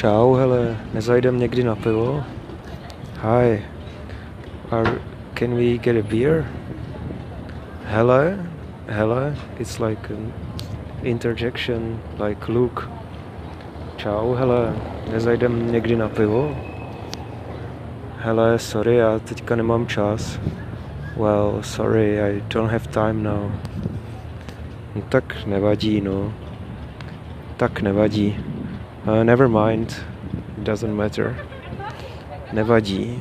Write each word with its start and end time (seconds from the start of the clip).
Čau, 0.00 0.34
hele, 0.34 0.76
nezajdem 0.94 1.38
někdy 1.38 1.64
na 1.64 1.76
pivo? 1.76 2.24
Hi, 3.16 3.62
are, 4.70 4.90
can 5.34 5.54
we 5.54 5.78
get 5.78 5.96
a 5.96 6.08
beer? 6.08 6.46
Hele, 7.84 8.38
hele, 8.86 9.36
it's 9.58 9.78
like 9.78 10.14
an 10.14 10.32
interjection, 11.02 12.00
like 12.18 12.52
look. 12.52 12.88
Čau, 13.96 14.34
hele, 14.34 14.72
nezajdem 15.12 15.72
někdy 15.72 15.96
na 15.96 16.08
pivo? 16.08 16.56
Hele, 18.18 18.58
sorry, 18.58 18.96
já 18.96 19.18
teďka 19.18 19.56
nemám 19.56 19.86
čas. 19.86 20.40
Well, 21.16 21.62
sorry, 21.62 22.20
I 22.20 22.42
don't 22.54 22.70
have 22.70 22.86
time 22.86 23.22
now. 23.22 23.50
No 24.94 25.02
tak 25.08 25.46
nevadí, 25.46 26.00
no. 26.00 26.32
Tak 27.56 27.80
nevadí. 27.80 28.49
Uh, 29.06 29.22
never 29.22 29.48
mind. 29.48 29.96
It 30.58 30.64
doesn't 30.64 30.94
matter. 30.94 31.34
Nevadí. 32.52 33.18